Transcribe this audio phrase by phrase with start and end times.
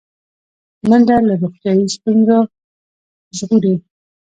[0.89, 2.37] منډه له روغتیایي ستونزو
[3.37, 3.75] ژغوري